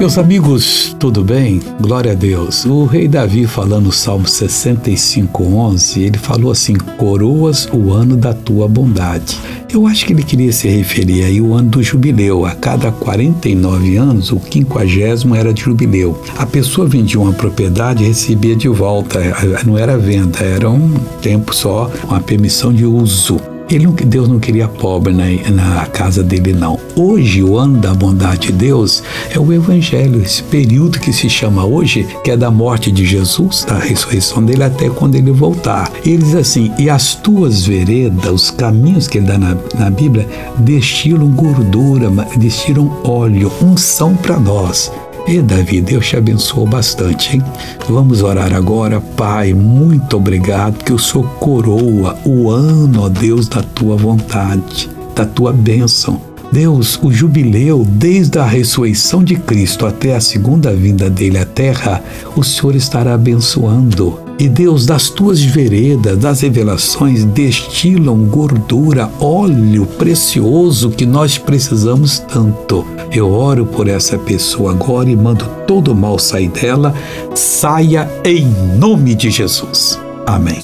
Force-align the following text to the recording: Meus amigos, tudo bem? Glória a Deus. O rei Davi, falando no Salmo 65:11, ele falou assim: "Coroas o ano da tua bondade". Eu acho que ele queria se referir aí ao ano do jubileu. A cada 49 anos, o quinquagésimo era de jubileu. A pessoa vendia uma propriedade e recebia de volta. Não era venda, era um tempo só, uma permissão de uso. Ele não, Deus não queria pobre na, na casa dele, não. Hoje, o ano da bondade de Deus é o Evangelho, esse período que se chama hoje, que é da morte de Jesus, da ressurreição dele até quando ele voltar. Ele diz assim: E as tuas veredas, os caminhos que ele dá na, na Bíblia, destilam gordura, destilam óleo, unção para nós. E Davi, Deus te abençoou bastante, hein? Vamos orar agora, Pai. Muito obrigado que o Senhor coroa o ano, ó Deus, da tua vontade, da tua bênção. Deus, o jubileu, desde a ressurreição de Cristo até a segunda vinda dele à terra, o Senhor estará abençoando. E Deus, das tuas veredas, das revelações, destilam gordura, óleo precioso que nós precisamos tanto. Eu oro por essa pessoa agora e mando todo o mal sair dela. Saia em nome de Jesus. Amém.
Meus 0.00 0.16
amigos, 0.16 0.96
tudo 0.98 1.22
bem? 1.22 1.60
Glória 1.78 2.12
a 2.12 2.14
Deus. 2.14 2.64
O 2.64 2.86
rei 2.86 3.06
Davi, 3.06 3.46
falando 3.46 3.84
no 3.84 3.92
Salmo 3.92 4.26
65:11, 4.26 6.00
ele 6.00 6.16
falou 6.16 6.50
assim: 6.50 6.72
"Coroas 6.96 7.68
o 7.70 7.92
ano 7.92 8.16
da 8.16 8.32
tua 8.32 8.66
bondade". 8.66 9.38
Eu 9.70 9.86
acho 9.86 10.06
que 10.06 10.14
ele 10.14 10.22
queria 10.22 10.52
se 10.52 10.66
referir 10.68 11.24
aí 11.24 11.38
ao 11.38 11.52
ano 11.52 11.68
do 11.68 11.82
jubileu. 11.82 12.46
A 12.46 12.52
cada 12.52 12.90
49 12.90 13.98
anos, 13.98 14.32
o 14.32 14.40
quinquagésimo 14.40 15.34
era 15.34 15.52
de 15.52 15.60
jubileu. 15.60 16.18
A 16.38 16.46
pessoa 16.46 16.88
vendia 16.88 17.20
uma 17.20 17.34
propriedade 17.34 18.02
e 18.02 18.06
recebia 18.06 18.56
de 18.56 18.68
volta. 18.68 19.20
Não 19.66 19.76
era 19.76 19.98
venda, 19.98 20.38
era 20.38 20.70
um 20.70 20.94
tempo 21.20 21.54
só, 21.54 21.90
uma 22.08 22.22
permissão 22.22 22.72
de 22.72 22.86
uso. 22.86 23.38
Ele 23.70 23.86
não, 23.86 23.92
Deus 23.92 24.28
não 24.28 24.40
queria 24.40 24.66
pobre 24.66 25.12
na, 25.12 25.24
na 25.50 25.86
casa 25.86 26.22
dele, 26.22 26.52
não. 26.52 26.78
Hoje, 26.96 27.42
o 27.42 27.56
ano 27.56 27.78
da 27.78 27.94
bondade 27.94 28.48
de 28.48 28.52
Deus 28.52 29.02
é 29.30 29.38
o 29.38 29.52
Evangelho, 29.52 30.20
esse 30.20 30.42
período 30.42 30.98
que 30.98 31.12
se 31.12 31.30
chama 31.30 31.64
hoje, 31.64 32.06
que 32.24 32.30
é 32.30 32.36
da 32.36 32.50
morte 32.50 32.90
de 32.90 33.06
Jesus, 33.06 33.64
da 33.64 33.78
ressurreição 33.78 34.44
dele 34.44 34.64
até 34.64 34.90
quando 34.90 35.14
ele 35.14 35.30
voltar. 35.30 35.90
Ele 36.04 36.18
diz 36.18 36.34
assim: 36.34 36.72
E 36.78 36.90
as 36.90 37.14
tuas 37.14 37.64
veredas, 37.64 38.32
os 38.32 38.50
caminhos 38.50 39.06
que 39.06 39.18
ele 39.18 39.26
dá 39.26 39.38
na, 39.38 39.56
na 39.78 39.90
Bíblia, 39.90 40.26
destilam 40.58 41.28
gordura, 41.28 42.10
destilam 42.36 42.90
óleo, 43.04 43.52
unção 43.62 44.16
para 44.16 44.38
nós. 44.38 44.90
E 45.26 45.40
Davi, 45.40 45.80
Deus 45.80 46.08
te 46.08 46.16
abençoou 46.16 46.66
bastante, 46.66 47.36
hein? 47.36 47.42
Vamos 47.88 48.22
orar 48.22 48.52
agora, 48.52 49.00
Pai. 49.00 49.54
Muito 49.54 50.16
obrigado 50.16 50.82
que 50.84 50.92
o 50.92 50.98
Senhor 50.98 51.26
coroa 51.38 52.18
o 52.24 52.50
ano, 52.50 53.02
ó 53.02 53.08
Deus, 53.08 53.48
da 53.48 53.62
tua 53.62 53.96
vontade, 53.96 54.90
da 55.14 55.24
tua 55.24 55.52
bênção. 55.52 56.29
Deus, 56.52 56.98
o 57.00 57.12
jubileu, 57.12 57.86
desde 57.88 58.38
a 58.38 58.44
ressurreição 58.44 59.22
de 59.22 59.36
Cristo 59.36 59.86
até 59.86 60.16
a 60.16 60.20
segunda 60.20 60.74
vinda 60.74 61.08
dele 61.08 61.38
à 61.38 61.44
terra, 61.44 62.02
o 62.34 62.42
Senhor 62.42 62.74
estará 62.74 63.14
abençoando. 63.14 64.18
E 64.36 64.48
Deus, 64.48 64.84
das 64.84 65.08
tuas 65.08 65.40
veredas, 65.40 66.18
das 66.18 66.40
revelações, 66.40 67.24
destilam 67.24 68.24
gordura, 68.24 69.08
óleo 69.20 69.86
precioso 69.86 70.90
que 70.90 71.06
nós 71.06 71.38
precisamos 71.38 72.18
tanto. 72.18 72.84
Eu 73.12 73.30
oro 73.30 73.66
por 73.66 73.86
essa 73.86 74.18
pessoa 74.18 74.72
agora 74.72 75.10
e 75.10 75.14
mando 75.14 75.44
todo 75.66 75.92
o 75.92 75.94
mal 75.94 76.18
sair 76.18 76.48
dela. 76.48 76.94
Saia 77.34 78.10
em 78.24 78.46
nome 78.76 79.14
de 79.14 79.30
Jesus. 79.30 80.00
Amém. 80.26 80.58